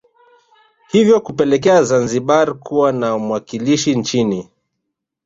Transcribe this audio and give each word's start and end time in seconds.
Hivyo 0.87 1.21
kupelekea 1.21 1.83
Zanzibar 1.83 2.53
kuwa 2.59 2.91
na 2.91 3.17
mwakilishi 3.17 3.95
nchini 3.95 4.49